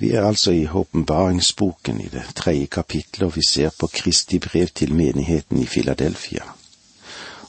[0.00, 4.66] Vi er altså i åpenbaringsboken i det tredje kapitlet, og vi ser på Kristi brev
[4.74, 6.42] til menigheten i Filadelfia,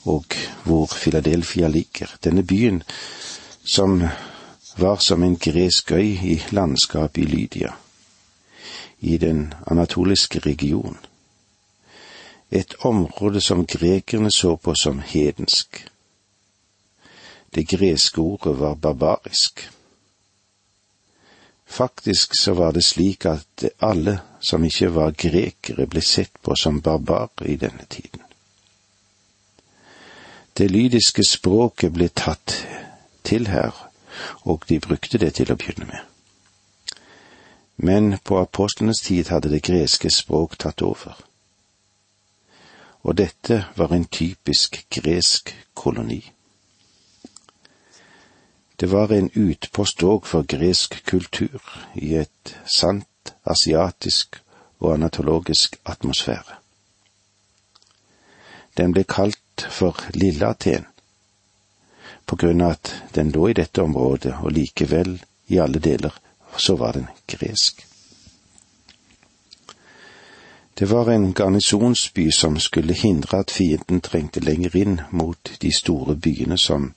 [0.03, 0.25] og
[0.63, 2.07] hvor Filadelfia ligger.
[2.23, 2.83] Denne byen
[3.63, 4.03] som
[4.77, 7.71] var som en gresk øy i landskapet i Lydia,
[8.99, 10.97] i den anatoliske region.
[12.51, 15.87] Et område som grekerne så på som hedensk.
[17.55, 19.71] Det greske ordet var barbarisk.
[21.71, 26.81] Faktisk så var det slik at alle som ikke var grekere, ble sett på som
[26.83, 28.19] barbarer i denne tiden.
[30.57, 32.57] Det lydiske språket ble tatt
[33.23, 33.71] til her,
[34.43, 36.03] og de brukte det til å begynne med.
[37.77, 41.15] Men på apostlenes tid hadde det greske språk tatt over.
[43.07, 46.19] Og dette var en typisk gresk koloni.
[48.81, 51.61] Det var en utpost òg for gresk kultur
[51.93, 54.39] i et sant asiatisk
[54.79, 56.55] og anatologisk atmosfære.
[58.77, 60.87] Den ble kalt for Lille Aten
[62.25, 65.13] på grunn av at den lå i dette området, og likevel
[65.53, 66.17] i alle deler
[66.57, 67.85] så var den gresk.
[70.79, 76.15] Det var en garnisonsby som skulle hindre at fienden trengte lenger inn mot de store
[76.15, 76.93] byene som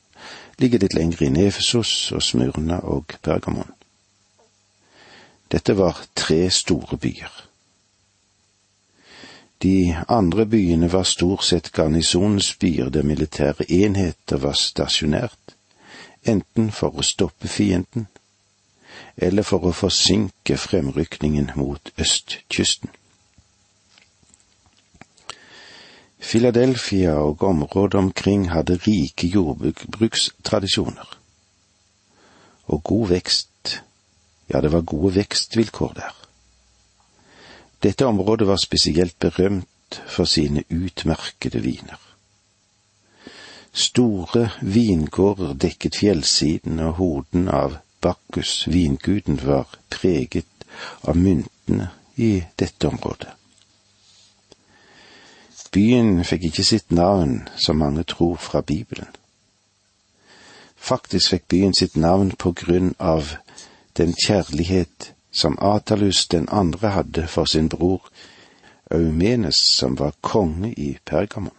[0.58, 3.72] ligger litt lenger inne i Efesos og Smyrna og Pergamon.
[5.52, 7.34] Dette var tre store byer.
[9.62, 15.54] De andre byene var stort sett garnisonsbyer der militære enheter var stasjonert,
[16.24, 18.08] enten for å stoppe fienden
[19.16, 22.90] eller for å forsinke fremrykningen mot østkysten.
[26.24, 31.18] Philadelphia og området omkring hadde rike jordbrukstradisjoner.
[32.66, 33.82] Og god vekst,
[34.48, 36.16] ja, det var gode vekstvilkår der.
[37.82, 42.00] Dette området var spesielt berømt for sine utmerkede viner.
[43.72, 50.46] Store vingårder dekket fjellsiden, og hoden av Bakkus, vinguden, var preget
[51.02, 53.43] av myntene i dette området.
[55.74, 59.10] Byen fikk ikke sitt navn, som mange tror, fra Bibelen.
[60.76, 63.34] Faktisk fikk byen sitt navn på grunn av
[63.96, 68.06] den kjærlighet som Atalus den andre hadde for sin bror
[68.90, 71.56] Eumenes, som var konge i Pergamon.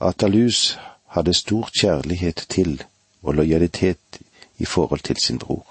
[0.00, 0.78] Atalus
[1.14, 2.82] hadde stor kjærlighet til
[3.22, 4.20] og lojalitet
[4.58, 5.66] i forhold til sin bror.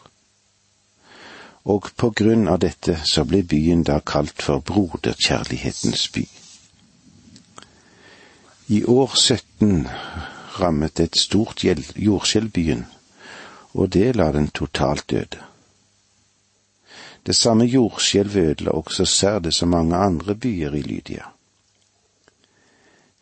[1.65, 6.27] Og på grunn av dette så ble byen da kalt for Broderkjærlighetens by.
[8.69, 9.87] I år 17
[10.59, 11.63] rammet et stort
[11.95, 12.85] jordskjelv byen,
[13.73, 15.39] og det la den totalt døde.
[17.25, 21.23] Det samme jordskjelvet ødela også Serde som mange andre byer i Lydia.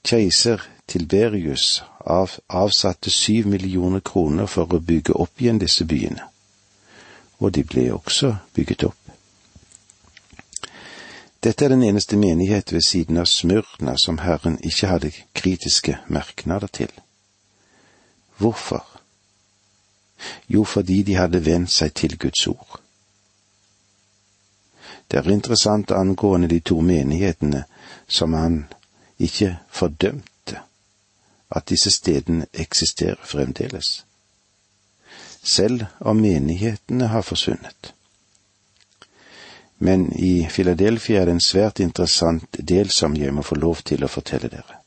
[0.03, 6.25] Keiser Tilberius av, avsatte syv millioner kroner for å bygge opp igjen disse byene,
[7.39, 9.04] og de ble også bygget opp.
[11.45, 16.67] Dette er den eneste menighet ved siden av Smyrna som Herren ikke hadde kritiske merknader
[16.67, 16.89] til.
[18.37, 18.81] Hvorfor?
[20.49, 22.79] Jo, fordi de hadde vent seg til Guds ord.
[25.11, 27.63] Det er interessant angående de to menighetene
[28.07, 28.63] som han
[29.19, 30.63] ikke fordømte,
[31.49, 34.05] at disse stedene eksisterer fremdeles,
[35.43, 37.93] selv om menighetene har forsvunnet.
[39.77, 44.05] Men i Philadelphia er det en svært interessant del som jeg må få lov til
[44.05, 44.79] å fortelle dere.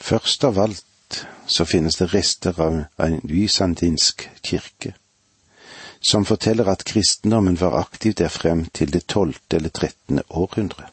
[0.00, 4.94] Først av alt så finnes det rester av en bysantinsk kirke,
[6.00, 10.88] som forteller at kristendommen var aktiv der frem til det tolvte eller trettende århundre.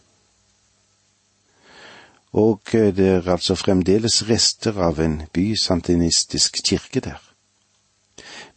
[2.38, 7.22] Og det er altså fremdeles rester av en bysantinistisk kirke der.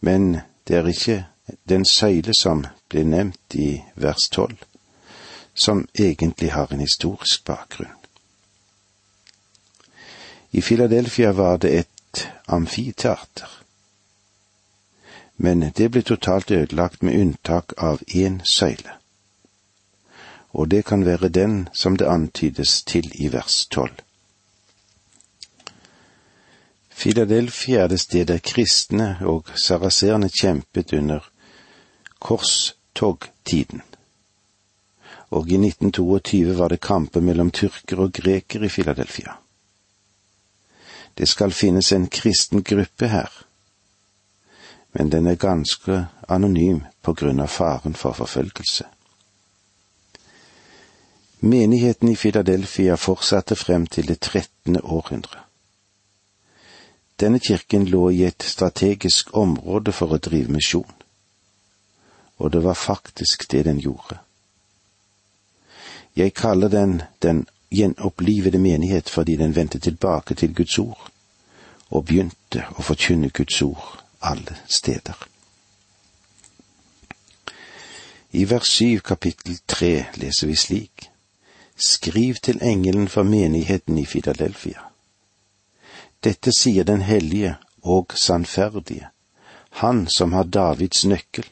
[0.00, 1.18] Men det er ikke
[1.68, 4.56] den søyle som blir nevnt i vers tolv,
[5.54, 7.96] som egentlig har en historisk bakgrunn.
[10.50, 13.48] I Filadelfia var det et amfiteater,
[15.36, 18.98] men det ble totalt ødelagt med unntak av én søyle,
[20.50, 24.02] og det kan være den som det antydes til i vers tolv.
[26.90, 31.29] Filadelfia er det stedet kristne og saraserene kjempet under
[32.30, 33.82] korstogtiden.
[35.30, 39.36] Og i 1922 var det kamper mellom tyrkere og grekere i Filadelfia.
[41.18, 43.30] Det skal finnes en kristen gruppe her.
[44.92, 48.86] men den er ganske anonym på grunn av faren for forfølgelse.
[51.40, 55.44] Menigheten i Filadelfia fortsatte frem til det trettende århundre.
[57.20, 60.99] Denne kirken lå i et strategisk område for å drive misjon,
[62.40, 64.18] og det var faktisk det den gjorde.
[66.16, 71.10] Jeg kaller den den gjenopplivede menighet fordi den vendte tilbake til Guds ord
[71.90, 75.26] og begynte å forkynne Guds ord alle steder.
[78.32, 81.08] I vers syv kapittel tre leser vi slik.
[81.76, 84.82] Skriv til engelen for menigheten i Filadelfia.
[86.24, 89.08] Dette sier den hellige og sannferdige,
[89.70, 91.46] han som har Davids nøkkel,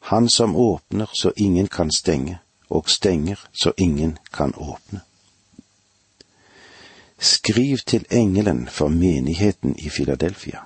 [0.00, 5.00] han som åpner så ingen kan stenge, og stenger så ingen kan åpne.
[7.18, 10.58] Skriv til engelen for menigheten i Filadelfia.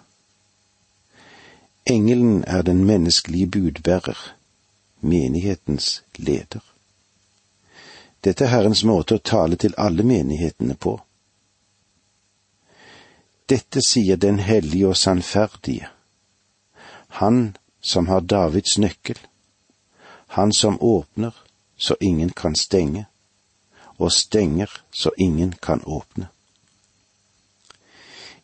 [1.87, 4.34] Engelen er den menneskelige budbærer,
[5.00, 6.61] menighetens leder.
[8.25, 11.00] Dette er Herrens måte å tale til alle menighetene på.
[13.50, 15.88] Dette sier den hellige og sannferdige,
[17.08, 19.19] han som har Davids nøkkel,
[20.26, 21.32] han som åpner
[21.76, 23.06] så ingen kan stenge,
[23.99, 26.29] og stenger så ingen kan åpne.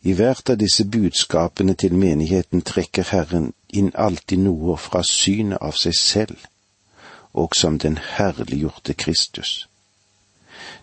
[0.02, 5.74] I hvert av disse budskapene til menigheten trekker Herren inn alltid noe fra synet av
[5.80, 6.36] seg selv,
[7.32, 9.68] og som den herliggjorte Kristus.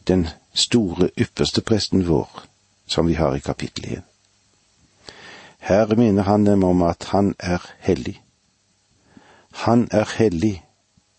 [0.07, 2.43] Den store ypperste presten vår,
[2.87, 4.03] som vi har i kapittel 1.
[5.59, 8.21] Her minner han dem om at han er hellig.
[9.63, 10.65] Han er hellig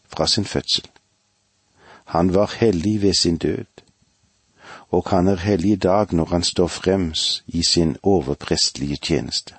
[0.08, 0.84] fra sin fødsel.
[2.04, 3.76] Han var hellig ved sin død
[4.90, 9.54] og han er hellig i dag når han står frems i sin overprestlige tjeneste.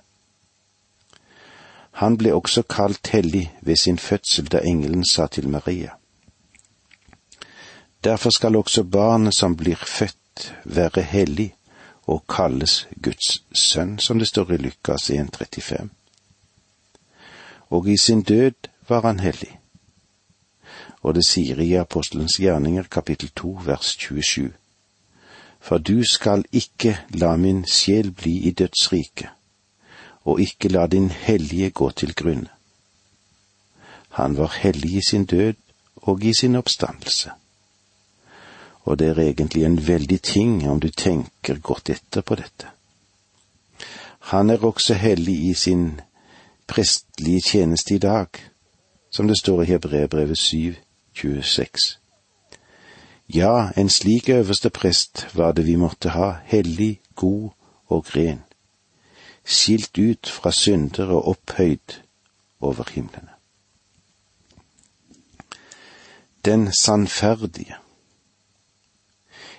[1.92, 5.90] Han ble også kalt hellig ved sin fødsel da engelen sa til Maria.
[8.04, 11.54] Derfor skal også barnet som blir født, være hellig
[12.08, 15.88] og kalles Guds sønn, som det står i Lukas 1,35.
[17.70, 19.60] Og i sin død var han hellig.
[21.02, 24.54] Og det sier i Apostelens gjerninger kapittel 2 vers 27
[25.68, 29.30] for du skal ikke la min sjel bli i dødsriket,
[30.24, 32.50] og ikke la din hellige gå til grunne.
[34.10, 35.54] Han var hellig i sin død
[35.96, 37.32] og i sin oppstandelse.
[38.88, 42.68] Og det er egentlig en veldig ting om du tenker godt etter på dette.
[44.32, 46.02] Han er også hellig i sin
[46.68, 48.28] prestlige tjeneste i dag,
[49.12, 50.76] som det står i Hebreerbrevet 7,
[51.14, 52.00] 26.
[53.34, 57.50] Ja, en slik øverste prest var det vi måtte ha, hellig, god
[57.88, 58.44] og ren,
[59.46, 62.00] skilt ut fra synder og opphøyd
[62.60, 63.30] over himlene.
[66.46, 67.76] Den sannferdige.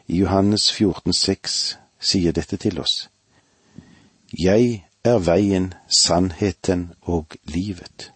[0.06, 3.10] I Johannes 14,6 sier dette til oss.
[4.32, 8.12] Jeg er veien, sannheten og livet.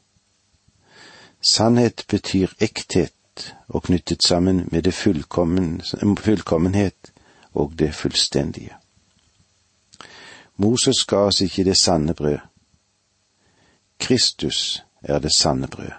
[1.40, 5.82] Sannhet betyr ekthet og knyttet sammen med det fullkommen,
[6.18, 7.12] fullkommenhet
[7.52, 8.76] og det fullstendige.
[10.56, 12.38] Moses ga oss ikke det sanne brød.
[13.98, 15.92] Kristus er det sanne brød.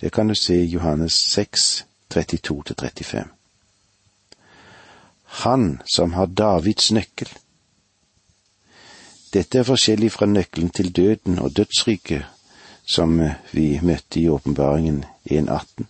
[0.00, 3.24] Det kan du se i Johannes 6, 32-35.
[5.24, 7.28] Han som har Davids nøkkel.
[9.36, 12.24] Dette er forskjellig fra nøkkelen til døden og dødsriket
[12.86, 13.18] som
[13.52, 15.84] vi møtte i åpenbaringen 1.18.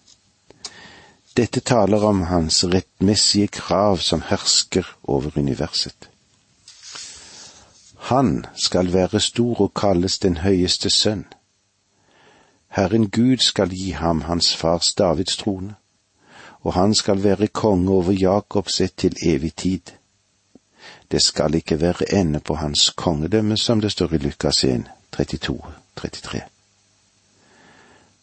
[1.36, 6.08] Dette taler om hans rettmessige krav som hersker over universet.
[8.08, 11.26] Han skal være stor og kalles den høyeste sønn.
[12.68, 15.74] Herren Gud skal gi ham hans fars Davids trone,
[16.60, 19.92] og han skal være konge over Jakobs ett til evig tid.
[21.10, 25.60] Det skal ikke være ende på hans kongedømme, som det står i Lukas 1, 32,
[25.96, 26.40] 33.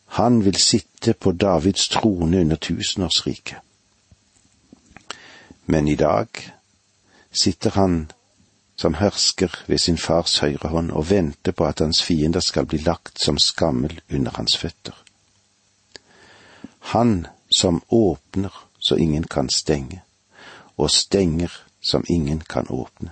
[0.05, 3.57] Han vil sitte på Davids trone under tusenårsriket.
[5.65, 6.27] Men i dag
[7.31, 8.11] sitter han
[8.75, 12.77] som hersker ved sin fars høyre hånd og venter på at hans fiender skal bli
[12.77, 14.93] lagt som skammel under hans føtter.
[16.79, 20.01] Han som åpner så ingen kan stenge,
[20.77, 21.51] og stenger
[21.83, 23.11] som ingen kan åpne.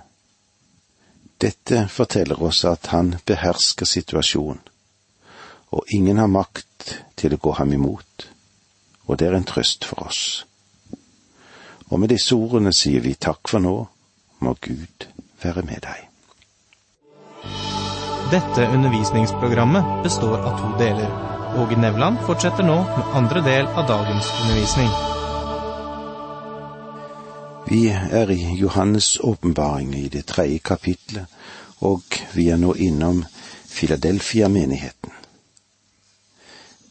[1.38, 4.60] Dette forteller oss at han behersker situasjonen,
[5.72, 8.28] og ingen har makt til å gå ham imot,
[9.08, 10.22] og det er en trøst for oss.
[11.90, 13.74] Og med disse ordene sier vi takk for nå,
[14.40, 15.08] må Gud
[15.42, 16.08] være med deg.
[18.32, 21.10] Dette undervisningsprogrammet består av to deler.
[21.60, 25.11] Åge Nevland fortsetter nå med andre del av dagens undervisning.
[27.72, 31.26] Vi er i Johannes' åpenbaring i det tredje kapitlet,
[31.80, 32.02] og
[32.34, 33.24] vi er nå innom
[33.66, 35.12] Filadelfia-menigheten.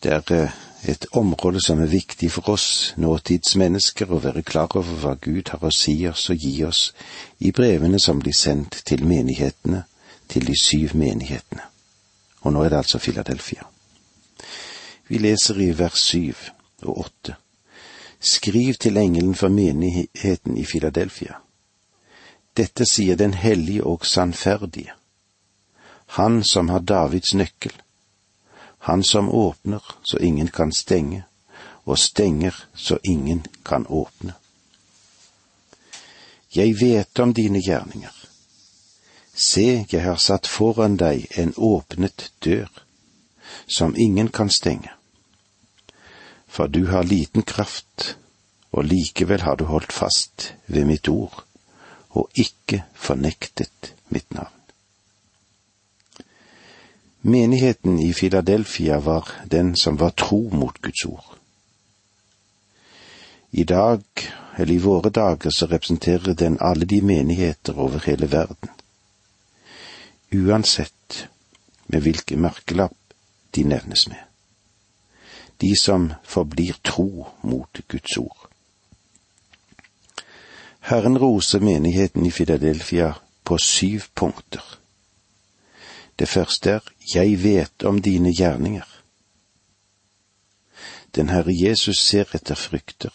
[0.03, 0.55] Det er eh,
[0.89, 5.61] et område som er viktig for oss nåtidsmennesker å være klar over hva Gud har
[5.61, 6.81] å si oss og gi oss
[7.45, 9.83] i brevene som blir sendt til menighetene
[10.33, 11.69] til de syv menighetene.
[12.41, 13.69] Og nå er det altså Filadelfia.
[15.13, 16.41] Vi leser i vers syv
[16.81, 17.37] og åtte.
[18.21, 21.39] Skriv til engelen for menigheten i Filadelfia.
[22.57, 24.93] Dette sier den hellige og sannferdige,
[26.05, 27.73] han som har Davids nøkkel,
[28.79, 31.23] han som åpner så ingen kan stenge,
[31.85, 34.33] og stenger så ingen kan åpne.
[36.55, 38.21] Jeg vet om dine gjerninger
[39.33, 42.67] Se, jeg har satt foran deg en åpnet dør,
[43.67, 44.91] som ingen kan stenge.
[46.51, 48.17] For du har liten kraft,
[48.71, 51.43] og likevel har du holdt fast ved mitt ord,
[52.11, 54.57] og ikke fornektet mitt navn.
[57.21, 61.37] Menigheten i Filadelfia var den som var tro mot Guds ord.
[63.51, 64.03] I dag,
[64.57, 68.69] eller i våre dager, så representerer den alle de menigheter over hele verden
[70.31, 71.27] uansett
[71.85, 73.13] med hvilken merkelapp
[73.51, 74.30] de nevnes med.
[75.61, 78.47] De som forblir tro mot Guds ord.
[80.79, 83.13] Herren roser menigheten i Filadelfia
[83.43, 84.63] på syv punkter.
[86.19, 86.81] Det første er
[87.15, 88.87] Jeg vet om dine gjerninger.
[91.15, 93.13] Den Herre Jesus ser etter frykter.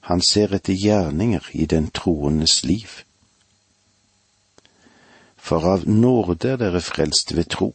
[0.00, 2.88] Han ser etter gjerninger i den troendes liv
[5.46, 7.70] for av nåde er dere frelst ved tro.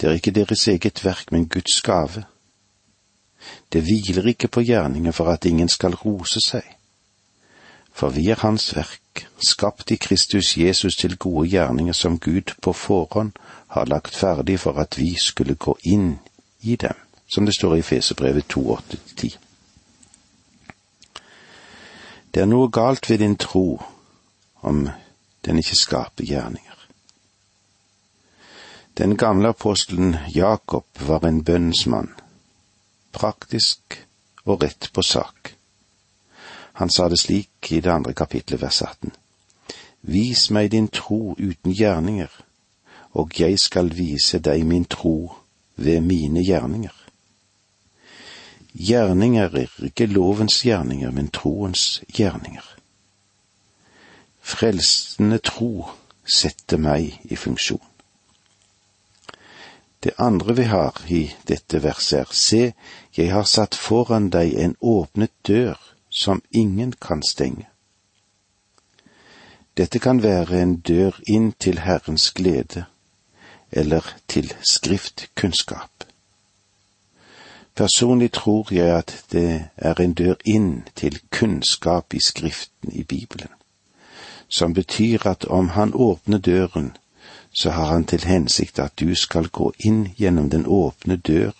[0.00, 2.24] Det er ikke deres eget verk, men Guds gave.
[3.72, 6.62] Det hviler ikke på gjerninger for at ingen skal rose seg.
[7.92, 12.72] For vi er Hans verk, skapt i Kristus Jesus til gode gjerninger som Gud på
[12.72, 13.32] forhånd
[13.68, 16.18] har lagt ferdig for at vi skulle gå inn
[16.60, 16.96] i dem,
[17.34, 19.36] som det står i Fesebrevet 2.8-10.
[22.34, 23.82] Det er noe galt ved din tro
[24.62, 24.88] om
[25.44, 26.81] den ikke skaper gjerninger.
[28.98, 32.10] Den gamle apostelen Jakob var en bønnsmann,
[33.12, 34.06] praktisk
[34.44, 35.54] og rett på sak.
[36.72, 39.14] Han sa det slik i det andre kapitlet, vers 18.
[40.02, 42.28] Vis meg din tro uten gjerninger,
[43.16, 45.32] og jeg skal vise deg min tro
[45.76, 46.92] ved mine gjerninger.
[48.74, 52.68] Gjerninger er ikke lovens gjerninger, men troens gjerninger.
[54.42, 55.88] Frelsende tro
[56.28, 57.91] setter meg i funksjon.
[60.02, 62.72] Det andre vi har i dette verset er, se,
[63.16, 65.78] jeg har satt foran deg en åpnet dør
[66.10, 67.68] som ingen kan stenge.
[69.76, 72.84] Dette kan være en dør inn til Herrens glede,
[73.70, 76.04] eller til skriftkunnskap.
[77.74, 83.54] Personlig tror jeg at det er en dør inn til kunnskap i Skriften i Bibelen
[84.52, 86.96] som betyr at om han åpner døren,
[87.52, 91.52] så har han til hensikt at du skal gå inn gjennom den åpne dør,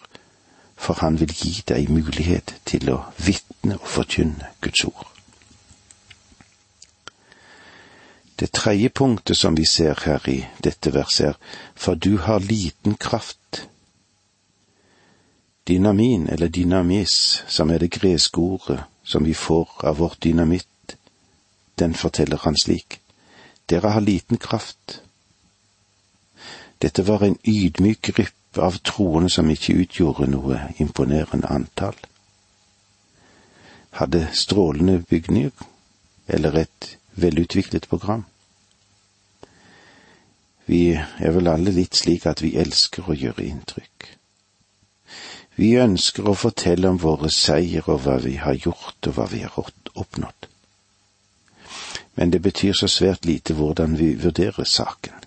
[0.77, 5.13] for han vil gi deg mulighet til å vitne og forkynne Guds ord.
[8.41, 11.37] Det tredje punktet som vi ser her i dette verset er,
[11.75, 13.69] for du har liten kraft.
[15.69, 20.97] Dynamin, eller dynamis, som er det greske ordet som vi får av vårt dynamitt,
[21.79, 22.99] den forteller han slik.
[23.71, 25.03] Dere har liten kraft.
[26.83, 31.97] Dette var en ydmyk gruppe av troende som ikke utgjorde noe imponerende antall.
[34.01, 35.53] Hadde strålende bygninger
[36.27, 38.25] eller et velutviklet program.
[40.67, 44.09] Vi er vel alle litt slik at vi elsker å gjøre inntrykk.
[45.59, 49.43] Vi ønsker å fortelle om våre seier og hva vi har gjort og hva vi
[49.45, 50.49] har oppnådd
[52.15, 55.22] men det betyr så svært lite hvordan vi vurderer saken.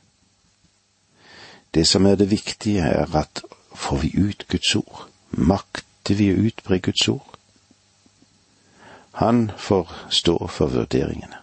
[1.75, 3.41] Det som er det viktige, er at
[3.75, 7.33] får vi ut Guds ord, makter vi å utbre Guds ord?
[9.19, 11.41] Han får stå for vurderingene.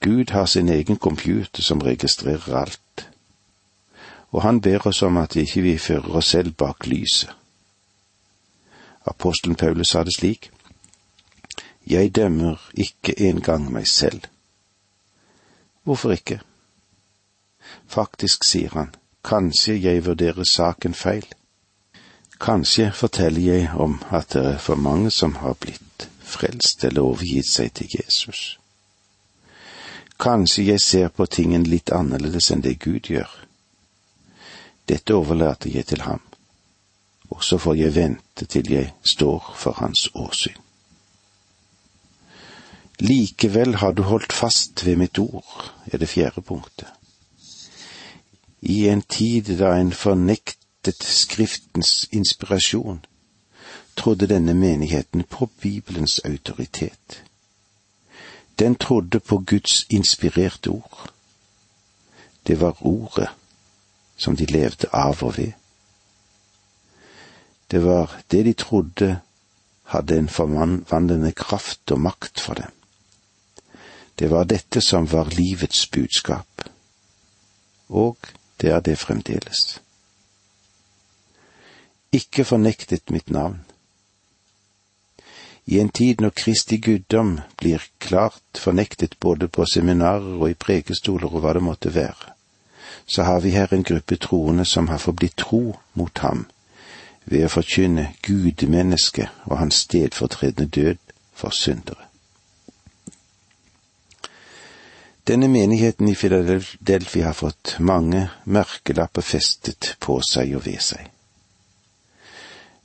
[0.00, 3.08] Gud har sin egen computer som registrerer alt,
[4.30, 7.32] og han ber oss om at ikke vi fører oss selv bak lyset.
[9.06, 10.50] Apostelen Paulus sa det slik,
[11.86, 14.26] jeg dømmer ikke engang meg selv.
[15.82, 16.40] Hvorfor ikke?
[17.88, 21.26] Faktisk, sier han, kanskje jeg vurderer saken feil.
[22.40, 27.48] Kanskje forteller jeg om at det er for mange som har blitt frelst eller overgitt
[27.48, 28.58] seg til Jesus.
[30.20, 33.30] Kanskje jeg ser på tingen litt annerledes enn det Gud gjør.
[34.88, 36.20] Dette overlater jeg til ham,
[37.30, 40.60] og så får jeg vente til jeg står for hans åsyn.
[43.00, 46.88] Likevel har du holdt fast ved mitt ord, er det fjerde punktet.
[48.60, 53.04] I en tid da en fornektet Skriftens inspirasjon,
[53.96, 57.24] trodde denne menigheten på Bibelens autoritet.
[58.58, 61.10] Den trodde på Guds inspirerte ord.
[62.46, 63.28] Det var ordet
[64.16, 65.52] som de levde av og ved.
[67.70, 69.20] Det var det de trodde
[69.86, 72.70] hadde en forvandlende kraft og makt for dem.
[74.18, 76.62] Det var dette som var livets budskap,
[77.88, 78.16] og
[78.60, 79.80] det er det fremdeles.
[82.12, 83.60] Ikke fornektet mitt navn.
[85.66, 91.26] I en tid når Kristi guddom blir klart fornektet både på seminarer og i prekestoler
[91.26, 92.32] og hva det måtte være,
[93.06, 96.46] så har vi her en gruppe troende som har forblitt tro mot ham
[97.26, 102.05] ved å forkynne gudmennesket og hans stedfortredende død for syndere.
[105.26, 111.08] Denne menigheten i Filadelfia har fått mange merkelapper festet på seg og ved seg.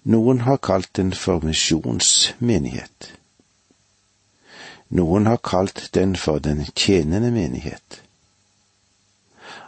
[0.10, 3.12] Noen har kalt den for misjonsmenighet.
[4.98, 8.02] Noen har kalt den for den tjenende menighet.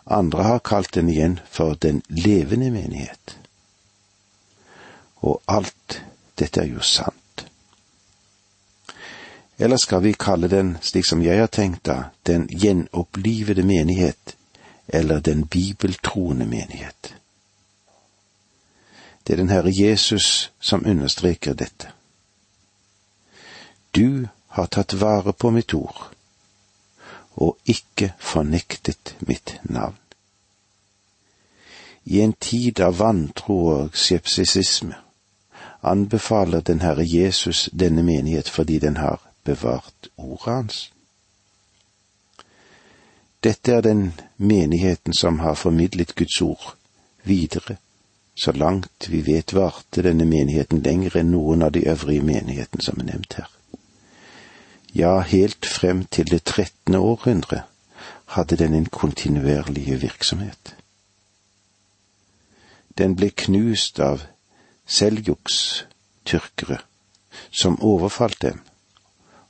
[0.09, 3.37] Andre har kalt den igjen for den levende menighet.
[5.21, 6.01] Og alt
[6.41, 7.22] dette er jo sant.
[9.63, 14.35] Eller skal vi kalle den, slik som jeg har tenkt da, den gjenopplivede menighet,
[14.87, 17.15] eller den bibeltroende menighet?
[19.23, 21.93] Det er den Herre Jesus som understreker dette.
[23.95, 26.11] Du har tatt vare på mitt ord,
[27.39, 29.95] og ikke fornektet mitt navn.
[32.03, 34.99] I en tid av vantro og skepsisisme
[35.81, 40.91] anbefaler den Herre Jesus denne menighet fordi den har bevart ordet hans.
[43.43, 46.75] Dette er den menigheten som har formidlet Guds ord
[47.23, 47.77] videre.
[48.35, 52.99] Så langt vi vet varte denne menigheten lenger enn noen av de øvrige menighetene som
[52.99, 53.49] er nevnt her.
[54.95, 57.63] Ja, helt frem til det trettende århundre
[58.33, 60.75] hadde den en kontinuerlig virksomhet.
[62.97, 64.23] Den ble knust av
[64.85, 65.85] Seljuks
[66.25, 66.77] tyrkere,
[67.51, 68.61] som overfalt dem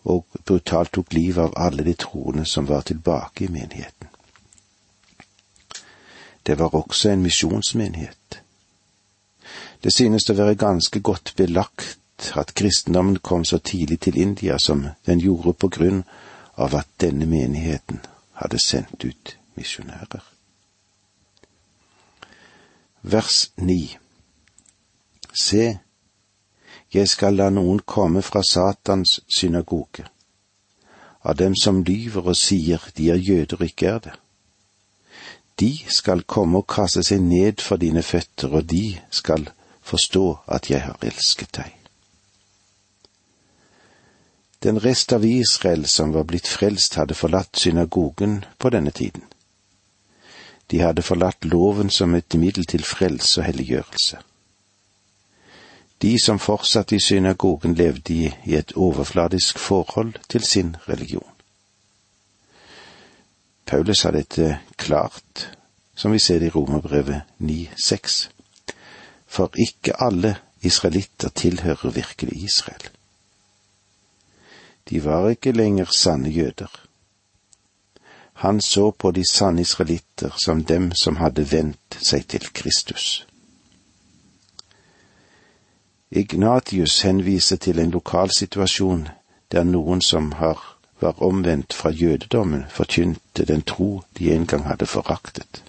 [0.04, 4.08] og brutalt tok livet av alle de troende som var tilbake i menigheten.
[6.44, 8.42] Det var også en misjonsmenighet.
[9.84, 14.88] Det synes å være ganske godt belagt at kristendommen kom så tidlig til India som
[15.06, 16.04] den gjorde på grunn
[16.56, 18.00] av at denne menigheten
[18.39, 20.24] hadde sendt ut misjonærer.
[23.02, 23.98] Vers 9
[25.34, 25.80] Se,
[26.94, 30.06] jeg skal la noen komme fra Satans synagoge,
[31.24, 34.16] av dem som lyver og sier de er jøder og ikke er det.
[35.60, 39.48] De skal komme og kaste seg ned for dine føtter, og de skal
[39.82, 41.72] forstå at jeg har elsket deg.
[44.64, 49.26] Den rest av Israel som var blitt frelst, hadde forlatt synagogen på denne tiden.
[50.72, 54.22] De hadde forlatt loven som et middel til frelse og helliggjørelse.
[56.04, 58.13] De som fortsatte i synagogen, levde
[58.46, 61.30] i et overfladisk forhold til sin religion.
[63.66, 65.48] Paulus sa dette klart,
[65.96, 68.30] som vi ser det i Romerbrevet 9,6.
[69.28, 72.89] For ikke alle israelitter tilhører virkelig Israel.
[74.89, 76.72] De var ikke lenger sanne jøder.
[78.34, 83.28] Han så på de sanne israelitter som dem som hadde vendt seg til Kristus.
[86.15, 89.08] Ignatius henviser til en lokal situasjon
[89.52, 90.60] der noen som har,
[91.02, 95.63] var omvendt fra jødedommen, forkynte den tro de en gang hadde foraktet.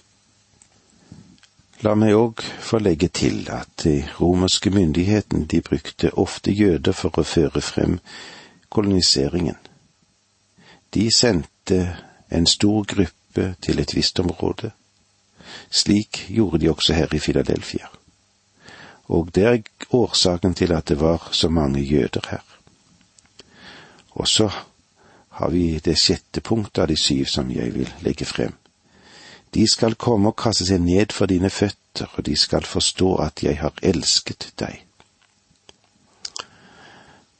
[1.81, 7.17] La meg òg få legge til at de romerske myndighetene de brukte ofte jøder for
[7.17, 7.99] å føre frem
[8.69, 9.57] koloniseringen.
[10.93, 11.81] De sendte
[12.29, 14.71] en stor gruppe til et visst område.
[15.69, 17.89] Slik gjorde de også her i Filadelfia
[19.07, 19.61] og det er
[19.93, 22.43] årsaken til at det var så mange jøder her.
[24.11, 24.49] Og så
[25.29, 28.53] har vi det sjette punktet av de syv som jeg vil legge frem.
[29.53, 33.43] De skal komme og kaste seg ned for dine føtter, og de skal forstå at
[33.43, 34.81] jeg har elsket deg.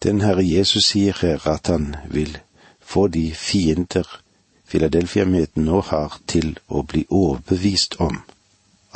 [0.04, 2.38] Den Herre Jesus sier her at han vil
[2.80, 4.22] få de fiender
[4.66, 8.24] Filadelfia-menigheten nå har, til å bli overbevist om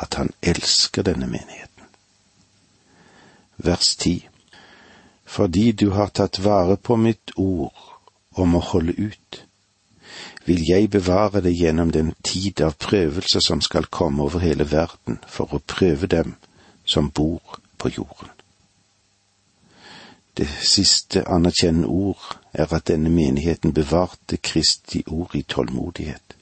[0.01, 1.68] at han elsker denne menigheten.
[3.63, 4.29] Vers 10.
[5.25, 7.75] Fordi du har tatt vare på mitt ord
[8.31, 9.43] om å holde ut,
[10.45, 15.19] vil jeg bevare det gjennom den tid av prøvelse som skal komme over hele verden
[15.27, 16.35] for å prøve dem
[16.85, 18.31] som bor på jorden.
[20.37, 26.35] Det siste anerkjennende ord er at denne menigheten bevarte Kristi ord i tålmodighet.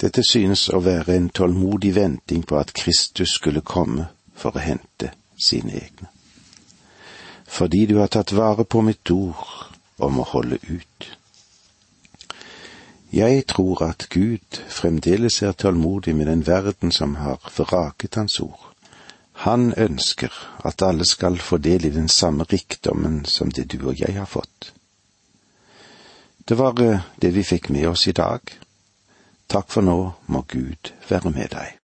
[0.00, 5.12] Dette synes å være en tålmodig venting på at Kristus skulle komme for å hente
[5.36, 6.13] sine egne.
[7.54, 9.44] Fordi du har tatt vare på mitt ord
[10.02, 11.10] om å holde ut.
[13.14, 18.74] Jeg tror at Gud fremdeles er tålmodig med den verden som har vraket Hans ord.
[19.46, 20.34] Han ønsker
[20.66, 24.26] at alle skal få del i den samme rikdommen som det du og jeg har
[24.26, 24.72] fått.
[26.48, 28.40] Det var eh, det vi fikk med oss i dag.
[29.46, 31.70] Takk for nå må Gud være med deg.